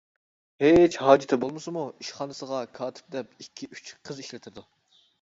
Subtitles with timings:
[0.63, 4.71] ھېچ ھاجىتى بولمىسىمۇ، ئىشخانىسىغا كاتىپ دەپ ئىككى-ئۈچ قىز ئىشلىتىدۇ.